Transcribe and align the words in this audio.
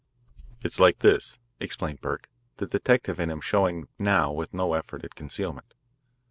"It's 0.63 0.79
like 0.79 0.97
this," 1.01 1.37
explained 1.59 2.01
Burke, 2.01 2.27
the 2.57 2.65
detective 2.65 3.19
in 3.19 3.29
him 3.29 3.39
showing 3.39 3.87
now 3.99 4.31
with 4.31 4.51
no 4.51 4.73
effort 4.73 5.03
at 5.05 5.13
concealment. 5.13 5.75